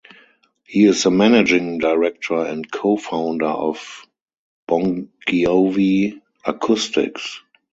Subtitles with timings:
[0.65, 4.07] He is the Managing Director and co-founder of
[4.67, 7.39] Bongiovi Acoustics.